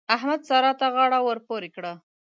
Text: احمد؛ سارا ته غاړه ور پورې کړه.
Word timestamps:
احمد؛ 0.15 0.41
سارا 0.49 0.71
ته 0.79 0.87
غاړه 0.93 1.19
ور 1.25 1.37
پورې 1.47 1.69
کړه. 1.75 1.93